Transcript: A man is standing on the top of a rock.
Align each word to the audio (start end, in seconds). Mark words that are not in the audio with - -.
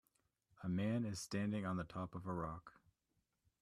A 0.63 0.67
man 0.67 1.05
is 1.05 1.19
standing 1.19 1.63
on 1.63 1.77
the 1.77 1.83
top 1.83 2.15
of 2.15 2.25
a 2.25 2.33
rock. 2.33 2.73